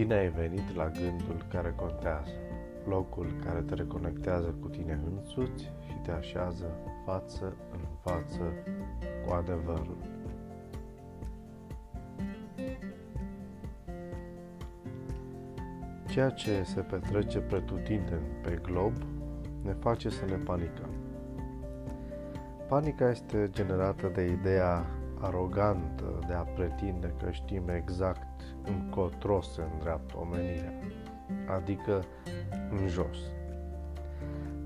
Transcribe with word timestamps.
Bine 0.00 0.14
ai 0.14 0.28
venit 0.28 0.74
la 0.74 0.88
gândul 0.88 1.46
care 1.48 1.74
contează, 1.76 2.30
locul 2.86 3.34
care 3.44 3.60
te 3.60 3.74
reconectează 3.74 4.54
cu 4.60 4.68
tine 4.68 5.00
însuți 5.16 5.62
și 5.62 5.94
te 6.02 6.10
așează 6.10 6.64
față 7.04 7.56
în 7.72 7.80
față 8.00 8.52
cu 9.26 9.32
adevărul. 9.32 9.96
Ceea 16.08 16.30
ce 16.30 16.62
se 16.62 16.80
petrece 16.80 17.38
pretutindeni 17.38 18.26
pe 18.42 18.60
glob 18.62 18.92
ne 19.62 19.72
face 19.72 20.08
să 20.08 20.24
ne 20.24 20.36
panicăm. 20.36 20.90
Panica 22.68 23.10
este 23.10 23.48
generată 23.50 24.10
de 24.14 24.24
ideea 24.24 24.86
arogantă 25.18 26.18
de 26.26 26.32
a 26.32 26.42
pretinde 26.42 27.14
că 27.22 27.30
știm 27.30 27.68
exact 27.68 28.49
încotro 28.74 29.40
se 29.40 29.62
îndreaptă 29.72 30.14
omenirea, 30.20 30.72
adică 31.56 32.04
în 32.70 32.88
jos. 32.88 33.18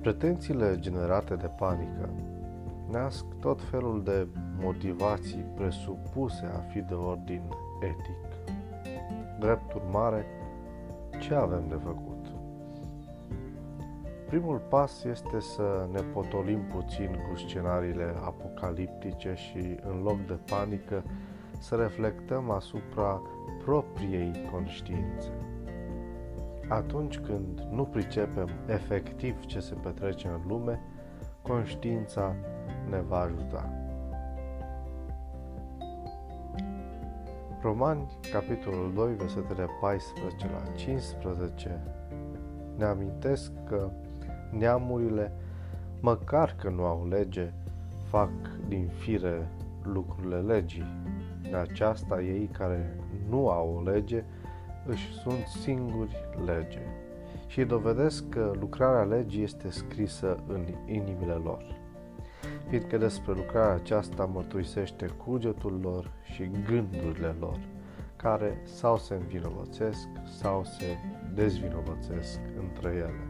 Pretențiile 0.00 0.76
generate 0.78 1.34
de 1.34 1.46
panică 1.46 2.08
nasc 2.90 3.24
tot 3.40 3.62
felul 3.62 4.02
de 4.04 4.26
motivații 4.60 5.44
presupuse 5.54 6.44
a 6.44 6.58
fi 6.58 6.80
de 6.80 6.94
ordin 6.94 7.42
etic. 7.80 8.50
Drept 9.38 9.74
urmare, 9.74 10.26
ce 11.20 11.34
avem 11.34 11.64
de 11.68 11.78
făcut? 11.84 12.26
Primul 14.26 14.58
pas 14.58 15.04
este 15.04 15.40
să 15.40 15.88
ne 15.92 16.00
potolim 16.00 16.60
puțin 16.60 17.18
cu 17.28 17.36
scenariile 17.36 18.14
apocaliptice 18.24 19.34
și, 19.34 19.76
în 19.82 20.02
loc 20.02 20.26
de 20.26 20.38
panică, 20.50 21.02
să 21.62 21.74
reflectăm 21.74 22.50
asupra 22.50 23.22
propriei 23.64 24.48
conștiințe. 24.50 25.30
Atunci 26.68 27.18
când 27.18 27.60
nu 27.70 27.84
pricepem 27.84 28.48
efectiv 28.66 29.44
ce 29.44 29.60
se 29.60 29.74
petrece 29.74 30.28
în 30.28 30.40
lume, 30.46 30.80
conștiința 31.42 32.34
ne 32.90 33.00
va 33.00 33.18
ajuta. 33.18 33.70
Romani, 37.60 38.06
capitolul 38.32 38.92
2, 38.94 39.14
versetele 39.14 39.66
14 39.80 40.50
la 40.50 40.72
15, 40.74 41.82
ne 42.76 42.84
amintesc 42.84 43.52
că 43.68 43.90
neamurile, 44.50 45.32
măcar 46.00 46.54
că 46.60 46.68
nu 46.70 46.84
au 46.84 47.06
lege, 47.08 47.52
fac 48.08 48.30
din 48.68 48.88
fire 48.88 49.48
lucrurile 49.82 50.40
legii. 50.40 50.86
De 51.52 51.58
aceasta 51.58 52.22
ei 52.22 52.48
care 52.52 52.96
nu 53.28 53.48
au 53.48 53.74
o 53.76 53.90
lege 53.90 54.24
își 54.86 55.12
sunt 55.12 55.46
singuri 55.46 56.28
lege 56.44 56.80
și 57.46 57.64
dovedesc 57.64 58.28
că 58.28 58.52
lucrarea 58.60 59.16
legii 59.16 59.42
este 59.42 59.70
scrisă 59.70 60.38
în 60.46 60.66
inimile 60.86 61.32
lor. 61.32 61.64
Fiindcă 62.68 62.96
despre 62.96 63.32
lucrarea 63.32 63.74
aceasta 63.74 64.24
mărturisește 64.24 65.06
cugetul 65.06 65.80
lor 65.82 66.10
și 66.22 66.50
gândurile 66.66 67.34
lor, 67.40 67.58
care 68.16 68.60
sau 68.64 68.96
se 68.96 69.14
învinovățesc 69.14 70.08
sau 70.40 70.64
se 70.64 70.96
dezvinovățesc 71.34 72.40
între 72.58 72.90
ele. 72.90 73.26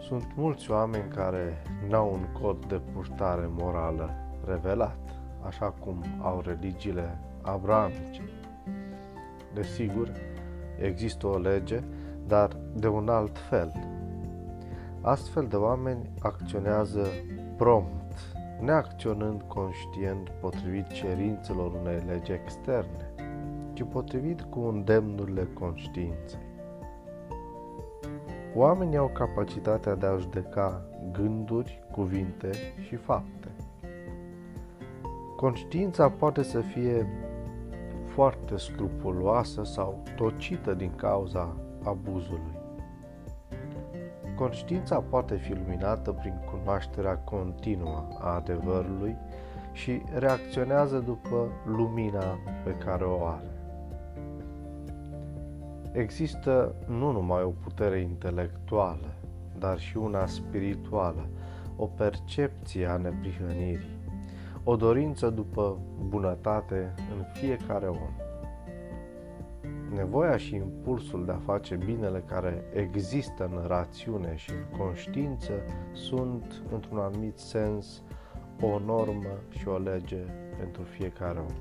Sunt 0.00 0.32
mulți 0.36 0.70
oameni 0.70 1.10
care 1.10 1.62
n-au 1.88 2.12
un 2.12 2.40
cod 2.42 2.66
de 2.66 2.80
purtare 2.92 3.50
morală 3.58 4.18
revelat, 4.48 4.98
așa 5.46 5.66
cum 5.66 6.04
au 6.20 6.40
religiile 6.40 7.18
abramice. 7.42 8.22
Desigur, 9.54 10.12
există 10.80 11.26
o 11.26 11.38
lege, 11.38 11.80
dar 12.26 12.56
de 12.74 12.88
un 12.88 13.08
alt 13.08 13.38
fel. 13.38 13.72
Astfel 15.00 15.46
de 15.46 15.56
oameni 15.56 16.10
acționează 16.20 17.06
prompt, 17.56 18.14
neacționând 18.60 19.42
conștient 19.42 20.28
potrivit 20.28 20.86
cerințelor 20.86 21.72
unei 21.80 22.02
legi 22.06 22.32
externe, 22.32 23.14
ci 23.72 23.82
potrivit 23.82 24.40
cu 24.42 24.60
îndemnurile 24.60 25.48
conștiinței. 25.52 26.52
Oamenii 28.54 28.96
au 28.96 29.08
capacitatea 29.08 29.94
de 29.94 30.06
a 30.06 30.16
judeca 30.16 30.82
gânduri, 31.12 31.82
cuvinte 31.90 32.50
și 32.86 32.96
fapte. 32.96 33.48
Conștiința 35.36 36.10
poate 36.10 36.42
să 36.42 36.60
fie 36.60 37.06
foarte 38.06 38.56
scrupuloasă 38.56 39.64
sau 39.64 40.02
tocită 40.16 40.74
din 40.74 40.94
cauza 40.96 41.56
abuzului. 41.82 42.62
Conștiința 44.36 45.00
poate 45.00 45.36
fi 45.36 45.54
luminată 45.54 46.12
prin 46.12 46.34
cunoașterea 46.50 47.16
continuă 47.18 48.08
a 48.18 48.34
adevărului 48.34 49.16
și 49.72 50.02
reacționează 50.18 50.98
după 50.98 51.48
lumina 51.66 52.38
pe 52.64 52.76
care 52.84 53.04
o 53.04 53.26
are. 53.26 53.50
Există 55.92 56.74
nu 56.86 57.10
numai 57.10 57.42
o 57.42 57.52
putere 57.64 58.00
intelectuală, 58.00 59.14
dar 59.58 59.78
și 59.78 59.96
una 59.96 60.26
spirituală, 60.26 61.26
o 61.76 61.86
percepție 61.86 62.86
a 62.86 62.96
neprihănirii, 62.96 63.98
o 64.64 64.76
dorință 64.76 65.30
după 65.30 65.78
bunătate 66.08 66.94
în 67.16 67.24
fiecare 67.32 67.86
om. 67.86 68.10
Nevoia 69.94 70.36
și 70.36 70.54
impulsul 70.54 71.24
de 71.24 71.32
a 71.32 71.38
face 71.44 71.76
binele 71.76 72.22
care 72.26 72.64
există 72.72 73.50
în 73.52 73.66
rațiune 73.66 74.36
și 74.36 74.50
în 74.50 74.78
conștiință 74.78 75.52
sunt, 75.92 76.62
într-un 76.72 76.98
anumit 76.98 77.38
sens, 77.38 78.02
o 78.60 78.78
normă 78.78 79.38
și 79.48 79.68
o 79.68 79.78
lege 79.78 80.20
pentru 80.58 80.82
fiecare 80.82 81.38
om. 81.38 81.54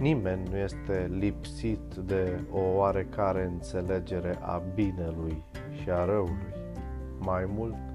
Nimeni 0.00 0.48
nu 0.50 0.56
este 0.56 1.10
lipsit 1.18 1.94
de 1.94 2.40
o 2.52 2.60
oarecare 2.60 3.44
înțelegere 3.44 4.38
a 4.40 4.62
binelui 4.74 5.44
și 5.82 5.90
a 5.90 6.04
răului. 6.04 6.54
Mai 7.18 7.44
mult, 7.54 7.91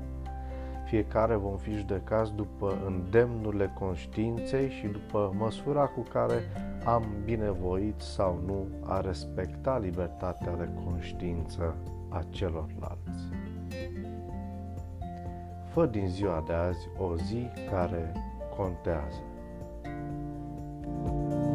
fiecare 0.88 1.36
vom 1.36 1.58
fi 1.58 1.72
judecați 1.72 2.34
după 2.36 2.78
îndemnurile 2.86 3.72
conștiinței 3.80 4.70
și 4.70 4.88
după 4.88 5.34
măsura 5.38 5.86
cu 5.86 6.02
care 6.02 6.42
am 6.86 7.06
binevoit 7.24 8.02
sau 8.02 8.42
nu 8.46 8.68
a 8.84 9.02
respecta 9.02 9.78
libertatea 9.78 10.56
de 10.56 10.70
conștiință 10.86 11.76
a 12.10 12.24
celorlalți. 12.30 13.24
Fă 15.74 15.86
din 15.86 16.08
ziua 16.08 16.44
de 16.48 16.54
azi 16.54 16.90
o 16.98 17.16
zi 17.16 17.48
care 17.72 18.12
contează. 18.58 19.22
thank 21.06 21.32
you 21.34 21.47